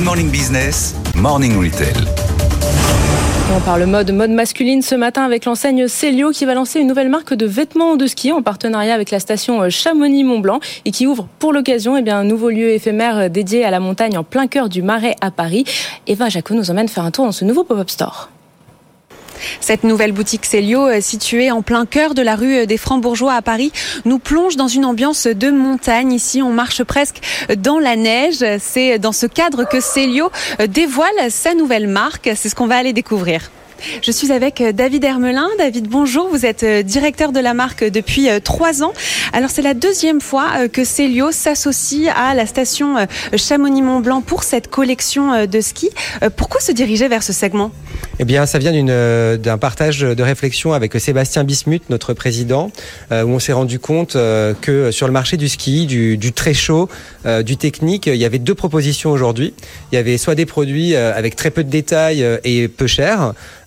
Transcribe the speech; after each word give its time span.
Good 0.00 0.06
Morning 0.06 0.30
Business, 0.30 0.94
Morning 1.14 1.58
Retail. 1.62 1.92
On 3.54 3.60
parle 3.60 3.84
mode, 3.84 4.10
mode 4.12 4.30
masculine 4.30 4.80
ce 4.80 4.94
matin 4.94 5.24
avec 5.24 5.44
l'enseigne 5.44 5.88
Célio 5.88 6.30
qui 6.30 6.46
va 6.46 6.54
lancer 6.54 6.80
une 6.80 6.86
nouvelle 6.86 7.10
marque 7.10 7.34
de 7.34 7.44
vêtements 7.44 7.96
de 7.96 8.06
ski 8.06 8.32
en 8.32 8.40
partenariat 8.40 8.94
avec 8.94 9.10
la 9.10 9.20
station 9.20 9.68
Chamonix-Mont-Blanc 9.68 10.60
et 10.86 10.90
qui 10.90 11.06
ouvre 11.06 11.28
pour 11.38 11.52
l'occasion 11.52 11.98
eh 11.98 12.10
un 12.10 12.24
nouveau 12.24 12.48
lieu 12.48 12.70
éphémère 12.70 13.28
dédié 13.28 13.62
à 13.62 13.70
la 13.70 13.78
montagne 13.78 14.16
en 14.16 14.24
plein 14.24 14.46
cœur 14.46 14.70
du 14.70 14.80
Marais 14.80 15.16
à 15.20 15.30
Paris. 15.30 15.66
Eva 16.06 16.30
Jaco 16.30 16.54
nous 16.54 16.70
emmène 16.70 16.88
faire 16.88 17.04
un 17.04 17.10
tour 17.10 17.26
dans 17.26 17.32
ce 17.32 17.44
nouveau 17.44 17.64
pop-up 17.64 17.90
store. 17.90 18.30
Cette 19.60 19.84
nouvelle 19.84 20.12
boutique 20.12 20.46
Célio, 20.46 20.86
euh, 20.86 21.00
située 21.00 21.50
en 21.50 21.62
plein 21.62 21.86
cœur 21.86 22.14
de 22.14 22.22
la 22.22 22.36
rue 22.36 22.58
euh, 22.58 22.66
des 22.66 22.76
Francs-Bourgeois 22.76 23.34
à 23.34 23.42
Paris, 23.42 23.72
nous 24.04 24.18
plonge 24.18 24.56
dans 24.56 24.68
une 24.68 24.84
ambiance 24.84 25.26
de 25.26 25.50
montagne. 25.50 26.12
Ici, 26.12 26.42
on 26.42 26.52
marche 26.52 26.82
presque 26.84 27.20
dans 27.58 27.78
la 27.78 27.96
neige. 27.96 28.44
C'est 28.58 28.98
dans 28.98 29.12
ce 29.12 29.26
cadre 29.26 29.64
que 29.68 29.80
Célio 29.80 30.30
euh, 30.60 30.66
dévoile 30.66 31.30
sa 31.30 31.54
nouvelle 31.54 31.86
marque. 31.86 32.30
C'est 32.36 32.48
ce 32.48 32.54
qu'on 32.54 32.66
va 32.66 32.76
aller 32.76 32.92
découvrir. 32.92 33.50
Je 34.02 34.10
suis 34.10 34.32
avec 34.32 34.62
David 34.74 35.04
Hermelin. 35.04 35.48
David, 35.58 35.88
bonjour. 35.88 36.28
Vous 36.28 36.46
êtes 36.46 36.64
directeur 36.64 37.32
de 37.32 37.40
la 37.40 37.54
marque 37.54 37.84
depuis 37.84 38.28
trois 38.42 38.82
ans. 38.82 38.92
Alors, 39.32 39.50
c'est 39.50 39.62
la 39.62 39.74
deuxième 39.74 40.20
fois 40.20 40.68
que 40.68 40.84
Célio 40.84 41.32
s'associe 41.32 42.12
à 42.14 42.34
la 42.34 42.46
station 42.46 42.96
Chamonix-Mont-Blanc 43.34 44.22
pour 44.22 44.42
cette 44.42 44.68
collection 44.68 45.46
de 45.46 45.60
ski. 45.60 45.90
Pourquoi 46.36 46.60
se 46.60 46.72
diriger 46.72 47.08
vers 47.08 47.22
ce 47.22 47.32
segment? 47.32 47.70
Eh 48.18 48.24
bien, 48.24 48.44
ça 48.44 48.58
vient 48.58 48.74
euh, 48.88 49.38
d'un 49.38 49.56
partage 49.56 50.00
de 50.00 50.22
réflexion 50.22 50.74
avec 50.74 50.94
Sébastien 51.00 51.42
Bismuth, 51.42 51.88
notre 51.88 52.12
président, 52.12 52.70
euh, 53.12 53.22
où 53.22 53.30
on 53.30 53.38
s'est 53.38 53.54
rendu 53.54 53.78
compte 53.78 54.14
euh, 54.14 54.52
que 54.60 54.90
sur 54.90 55.06
le 55.06 55.12
marché 55.14 55.38
du 55.38 55.48
ski, 55.48 55.86
du, 55.86 56.18
du 56.18 56.32
très 56.32 56.52
chaud, 56.52 56.88
du 57.44 57.56
technique, 57.56 58.06
il 58.06 58.16
y 58.16 58.24
avait 58.24 58.38
deux 58.38 58.54
propositions 58.54 59.10
aujourd'hui. 59.10 59.54
Il 59.90 59.94
y 59.94 59.98
avait 59.98 60.18
soit 60.18 60.34
des 60.34 60.46
produits 60.46 60.96
avec 60.96 61.36
très 61.36 61.50
peu 61.50 61.64
de 61.64 61.68
détails 61.68 62.26
et 62.44 62.68
peu 62.68 62.86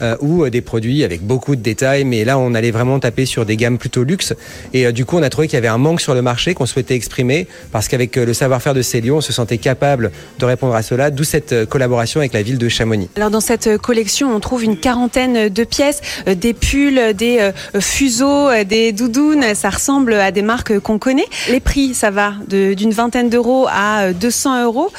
chers, 0.00 0.16
ou 0.20 0.48
des 0.48 0.60
produits 0.60 1.04
avec 1.04 1.22
beaucoup 1.22 1.56
de 1.56 1.62
détails, 1.62 2.04
mais 2.04 2.24
là, 2.24 2.38
on 2.38 2.54
allait 2.54 2.70
vraiment 2.70 2.98
taper 2.98 3.26
sur 3.26 3.46
des 3.46 3.56
gammes 3.56 3.78
plutôt 3.78 4.04
luxe. 4.04 4.34
Et 4.72 4.90
du 4.92 5.04
coup, 5.04 5.16
on 5.16 5.22
a 5.22 5.30
trouvé 5.30 5.48
qu'il 5.48 5.56
y 5.56 5.58
avait 5.58 5.68
un 5.68 5.78
manque 5.78 6.00
sur 6.00 6.14
le 6.14 6.22
marché 6.22 6.54
qu'on 6.54 6.66
souhaitait 6.66 6.94
exprimer, 6.94 7.46
parce 7.72 7.88
qu'avec 7.88 8.16
le 8.16 8.34
savoir-faire 8.34 8.74
de 8.74 8.82
Célio, 8.82 9.16
on 9.16 9.20
se 9.20 9.32
sentait 9.32 9.58
capable 9.58 10.10
de 10.38 10.44
répondre 10.44 10.74
à 10.74 10.82
cela, 10.82 11.10
d'où 11.10 11.24
cette 11.24 11.66
collaboration 11.66 12.20
avec 12.20 12.32
la 12.32 12.42
ville 12.42 12.58
de 12.58 12.68
Chamonix. 12.68 13.08
Alors, 13.16 13.30
dans 13.30 13.40
cette 13.40 13.78
collection, 13.78 14.34
on 14.34 14.40
trouve 14.40 14.64
une 14.64 14.76
quarantaine 14.76 15.48
de 15.48 15.64
pièces, 15.64 16.00
euh, 16.28 16.34
des 16.34 16.54
pulls, 16.54 17.14
des 17.14 17.38
euh, 17.40 17.80
fuseaux, 17.80 18.48
euh, 18.48 18.64
des 18.64 18.92
doudounes. 18.92 19.54
Ça 19.54 19.70
ressemble 19.70 20.14
à 20.14 20.30
des 20.30 20.42
marques 20.42 20.78
qu'on 20.80 20.98
connaît. 20.98 21.26
Les 21.48 21.60
prix, 21.60 21.94
ça 21.94 22.10
va 22.10 22.34
d'une 22.48 22.92
vingtaine 22.92 23.30
d'euros 23.30 23.66
à 23.70 24.12
200 24.12 24.64
euros. 24.64 24.90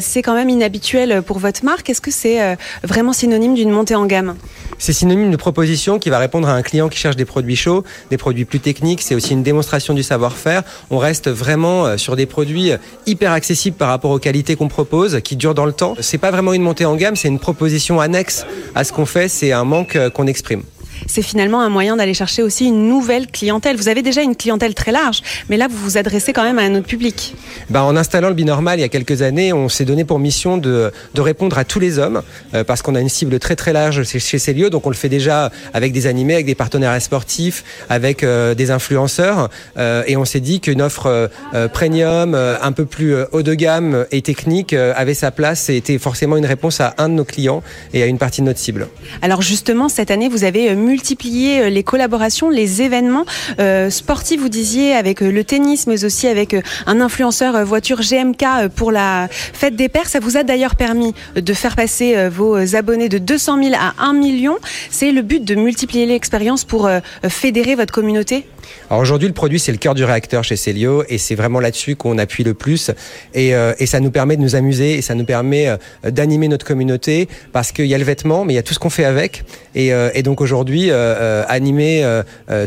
C'est 0.00 0.22
quand 0.22 0.34
même 0.34 0.48
inhabituel 0.48 1.22
pour 1.22 1.38
votre 1.38 1.64
marque. 1.64 1.88
Est-ce 1.90 2.00
que 2.00 2.10
c'est 2.10 2.56
vraiment 2.82 3.12
synonyme 3.12 3.54
d'une 3.54 3.70
montée 3.70 3.94
en 3.94 4.06
gamme? 4.06 4.36
C'est 4.78 4.92
synonyme 4.92 5.30
de 5.30 5.36
proposition 5.36 5.98
qui 5.98 6.10
va 6.10 6.18
répondre 6.18 6.48
à 6.48 6.52
un 6.54 6.62
client 6.62 6.88
qui 6.88 6.98
cherche 6.98 7.16
des 7.16 7.24
produits 7.24 7.56
chauds, 7.56 7.84
des 8.10 8.16
produits 8.16 8.44
plus 8.44 8.60
techniques. 8.60 9.02
C'est 9.02 9.14
aussi 9.14 9.32
une 9.32 9.42
démonstration 9.42 9.94
du 9.94 10.02
savoir-faire. 10.02 10.62
On 10.90 10.98
reste 10.98 11.30
vraiment 11.30 11.96
sur 11.98 12.16
des 12.16 12.26
produits 12.26 12.72
hyper 13.06 13.32
accessibles 13.32 13.76
par 13.76 13.88
rapport 13.88 14.10
aux 14.10 14.18
qualités 14.18 14.56
qu'on 14.56 14.68
propose, 14.68 15.20
qui 15.22 15.36
durent 15.36 15.54
dans 15.54 15.66
le 15.66 15.72
temps. 15.72 15.94
C'est 16.00 16.18
pas 16.18 16.30
vraiment 16.30 16.52
une 16.52 16.62
montée 16.62 16.84
en 16.84 16.96
gamme, 16.96 17.16
c'est 17.16 17.28
une 17.28 17.38
proposition 17.38 18.00
annexe 18.00 18.44
à 18.74 18.84
ce 18.84 18.92
qu'on 18.92 19.06
fait. 19.06 19.28
C'est 19.28 19.52
un 19.52 19.64
manque 19.64 19.98
qu'on 20.14 20.26
exprime 20.26 20.62
c'est 21.06 21.22
finalement 21.22 21.60
un 21.60 21.68
moyen 21.68 21.96
d'aller 21.96 22.14
chercher 22.14 22.42
aussi 22.42 22.66
une 22.66 22.88
nouvelle 22.88 23.26
clientèle. 23.26 23.76
Vous 23.76 23.88
avez 23.88 24.02
déjà 24.02 24.22
une 24.22 24.36
clientèle 24.36 24.74
très 24.74 24.92
large, 24.92 25.22
mais 25.48 25.56
là, 25.56 25.68
vous 25.68 25.76
vous 25.76 25.96
adressez 25.98 26.32
quand 26.32 26.44
même 26.44 26.58
à 26.58 26.62
un 26.62 26.74
autre 26.76 26.86
public. 26.86 27.34
Ben, 27.70 27.82
en 27.82 27.96
installant 27.96 28.28
le 28.28 28.34
binormal 28.34 28.78
il 28.78 28.82
y 28.82 28.84
a 28.84 28.88
quelques 28.88 29.22
années, 29.22 29.52
on 29.52 29.68
s'est 29.68 29.84
donné 29.84 30.04
pour 30.04 30.18
mission 30.18 30.56
de, 30.58 30.92
de 31.14 31.20
répondre 31.20 31.58
à 31.58 31.64
tous 31.64 31.80
les 31.80 31.98
hommes, 31.98 32.22
euh, 32.54 32.64
parce 32.64 32.82
qu'on 32.82 32.94
a 32.94 33.00
une 33.00 33.08
cible 33.08 33.38
très 33.38 33.56
très 33.56 33.72
large 33.72 34.04
chez, 34.04 34.18
chez 34.18 34.38
Célio, 34.38 34.70
donc 34.70 34.86
on 34.86 34.90
le 34.90 34.96
fait 34.96 35.08
déjà 35.08 35.50
avec 35.74 35.92
des 35.92 36.06
animés, 36.06 36.34
avec 36.34 36.46
des 36.46 36.54
partenaires 36.54 37.00
sportifs, 37.00 37.64
avec 37.88 38.22
euh, 38.22 38.54
des 38.54 38.70
influenceurs, 38.70 39.48
euh, 39.78 40.02
et 40.06 40.16
on 40.16 40.24
s'est 40.24 40.40
dit 40.40 40.60
qu'une 40.60 40.82
offre 40.82 41.30
premium, 41.72 42.34
un 42.34 42.72
peu 42.72 42.84
plus 42.84 43.14
haut 43.32 43.42
de 43.42 43.54
gamme 43.54 44.06
et 44.10 44.22
technique 44.22 44.72
avait 44.72 45.14
sa 45.14 45.30
place 45.30 45.68
et 45.68 45.76
était 45.76 45.98
forcément 45.98 46.36
une 46.36 46.46
réponse 46.46 46.80
à 46.80 46.94
un 46.98 47.08
de 47.08 47.14
nos 47.14 47.24
clients 47.24 47.62
et 47.92 48.02
à 48.02 48.06
une 48.06 48.18
partie 48.18 48.40
de 48.40 48.46
notre 48.46 48.58
cible. 48.58 48.88
Alors 49.20 49.42
justement, 49.42 49.88
cette 49.88 50.10
année, 50.10 50.28
vous 50.28 50.44
avez 50.44 50.74
multiplier 50.92 51.62
euh, 51.62 51.68
les 51.70 51.82
collaborations, 51.82 52.50
les 52.50 52.82
événements 52.82 53.24
euh, 53.58 53.88
sportifs, 53.88 54.40
vous 54.40 54.50
disiez, 54.50 54.94
avec 54.94 55.22
euh, 55.22 55.32
le 55.32 55.42
tennis, 55.42 55.86
mais 55.86 56.04
aussi 56.04 56.28
avec 56.28 56.54
un 56.86 57.00
influenceur 57.00 57.64
voiture 57.64 58.00
GMK 58.00 58.68
pour 58.76 58.92
la 58.92 59.28
fête 59.30 59.74
des 59.74 59.88
pères. 59.88 60.08
Ça 60.08 60.20
vous 60.20 60.36
a 60.36 60.42
d'ailleurs 60.42 60.76
permis 60.76 61.14
de 61.34 61.54
faire 61.54 61.76
passer 61.76 62.28
vos 62.28 62.76
abonnés 62.76 63.08
de 63.08 63.18
200 63.18 63.62
000 63.62 63.74
à 63.74 63.94
1 64.02 64.12
million. 64.12 64.56
C'est 64.90 65.12
le 65.12 65.22
but 65.22 65.44
de 65.44 65.54
multiplier 65.54 66.06
l'expérience 66.06 66.64
pour 66.64 66.90
fédérer 67.28 67.74
votre 67.74 67.92
communauté? 67.92 68.46
Alors 68.90 69.00
aujourd'hui, 69.00 69.28
le 69.28 69.34
produit, 69.34 69.58
c'est 69.58 69.72
le 69.72 69.78
cœur 69.78 69.94
du 69.94 70.04
réacteur 70.04 70.44
chez 70.44 70.56
Célio 70.56 71.04
et 71.08 71.18
c'est 71.18 71.34
vraiment 71.34 71.60
là-dessus 71.60 71.96
qu'on 71.96 72.18
appuie 72.18 72.44
le 72.44 72.54
plus. 72.54 72.90
Et, 73.34 73.54
euh, 73.54 73.72
ça 73.86 74.00
nous 74.00 74.10
permet 74.10 74.36
de 74.36 74.42
nous 74.42 74.54
amuser 74.54 74.94
et 74.94 75.02
ça 75.02 75.14
nous 75.14 75.24
permet 75.24 75.68
euh, 75.68 76.10
d'animer 76.10 76.48
notre 76.48 76.64
communauté 76.64 77.28
parce 77.52 77.72
qu'il 77.72 77.86
y 77.86 77.94
a 77.94 77.98
le 77.98 78.04
vêtement, 78.04 78.44
mais 78.44 78.52
il 78.52 78.56
y 78.56 78.58
a 78.58 78.62
tout 78.62 78.74
ce 78.74 78.78
qu'on 78.78 78.90
fait 78.90 79.04
avec. 79.04 79.44
Et, 79.74 79.92
euh, 79.92 80.10
et 80.14 80.22
donc 80.22 80.40
aujourd'hui, 80.40 80.90
animer 80.92 82.04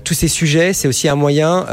tous 0.03 0.13
ces 0.13 0.27
sujets, 0.27 0.73
c'est 0.73 0.87
aussi 0.87 1.07
un 1.07 1.15
moyen 1.15 1.65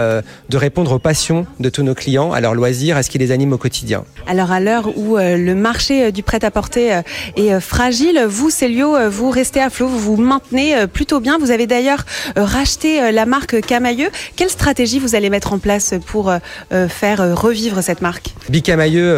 de 0.49 0.57
répondre 0.57 0.93
aux 0.93 0.99
passions 0.99 1.47
de 1.61 1.69
tous 1.69 1.83
nos 1.83 1.95
clients, 1.95 2.33
à 2.33 2.41
leurs 2.41 2.55
loisirs, 2.55 2.97
à 2.97 3.03
ce 3.03 3.11
qui 3.11 3.19
les 3.19 3.31
anime 3.31 3.53
au 3.53 3.59
quotidien. 3.59 4.05
Alors 4.27 4.53
à 4.53 4.61
l'heure 4.61 4.97
où 4.97 5.17
le 5.17 5.55
marché 5.55 6.13
du 6.13 6.23
prêt-à-porter 6.23 7.01
est 7.37 7.61
fragile, 7.61 8.25
vous, 8.29 8.51
Célio, 8.51 8.97
vous 9.11 9.31
restez 9.31 9.61
à 9.61 9.71
flot, 9.71 9.89
vous 9.89 9.99
vous 9.99 10.17
maintenez 10.17 10.87
plutôt 10.93 11.21
bien. 11.21 11.39
Vous 11.39 11.51
avez 11.51 11.67
d'ailleurs 11.67 12.05
racheté 12.37 13.13
la 13.13 13.27
marque 13.27 13.61
Camailleux. 13.61 14.11
Quelle 14.37 14.51
stratégie 14.51 14.99
vous 14.99 15.15
allez 15.15 15.31
mettre 15.31 15.53
en 15.53 15.59
place 15.59 15.95
pour 16.07 16.31
euh, 16.31 16.39
euh, 16.73 16.89
faire 16.89 17.21
euh, 17.21 17.35
revivre 17.35 17.83
cette 17.83 18.03
marque? 18.03 18.35
Bicamailleux 18.49 19.17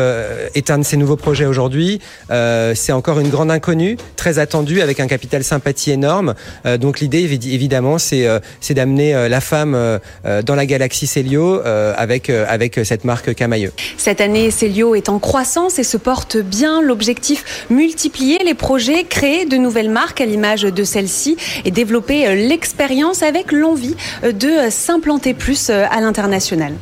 est 0.55 0.71
un 0.71 0.79
de 0.79 0.85
ces 0.85 0.97
nouveaux 0.97 1.17
projets 1.17 1.47
aujourd'hui. 1.47 2.01
c'est 2.29 2.93
encore 2.93 3.21
une 3.21 3.29
grande 3.29 3.51
inconnue, 3.51 3.97
très 4.17 4.39
attendue, 4.39 4.81
avec 4.81 5.01
un 5.01 5.07
capital 5.07 5.43
sympathie 5.45 5.91
énorme. 5.91 6.35
donc 6.79 7.01
l'idée, 7.01 7.21
évidemment, 7.21 7.99
c'est 7.99 8.27
d'amener 8.71 9.29
la 9.29 9.41
femme 9.41 10.01
dans 10.25 10.55
la 10.55 10.67
galaxie 10.67 11.07
Célio 11.07 11.61
avec, 11.65 12.31
avec 12.31 12.81
cette 12.85 13.05
marque 13.05 13.35
Camailleux. 13.35 13.73
Cette 13.97 14.21
année, 14.21 14.51
Célio 14.51 14.95
est 14.95 15.09
en 15.09 15.19
croissance 15.19 15.79
et 15.79 15.85
se 15.85 15.97
porte 15.97 16.37
bien. 16.37 16.83
L'objectif, 16.83 17.67
multiplier 17.71 18.39
les 18.45 18.55
projets, 18.55 19.05
créer 19.05 19.47
de 19.47 19.57
nouvelles 19.57 19.91
marques 19.91 20.21
à 20.21 20.27
l'image 20.27 20.63
de 20.63 20.85
celle-ci 20.85 21.37
et 21.65 21.71
développer 21.71 22.35
l'expérience 22.35 23.23
avec 23.23 23.53
l'envie 23.53 23.97
de 24.23 24.71
s'implanter 24.85 25.33
plus 25.33 25.71
euh, 25.71 25.87
à 25.91 26.01
l'international. 26.03 26.75